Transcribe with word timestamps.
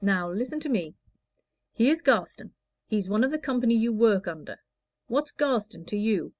"Now, 0.00 0.30
listen 0.32 0.58
to 0.60 0.70
me. 0.70 0.96
Here's 1.74 2.00
Garstin: 2.00 2.54
he's 2.86 3.10
one 3.10 3.22
of 3.22 3.30
the 3.30 3.38
company 3.38 3.74
you 3.76 3.92
work 3.92 4.26
under. 4.26 4.60
What's 5.06 5.32
Garstin 5.32 5.84
to 5.88 5.98
you? 5.98 6.32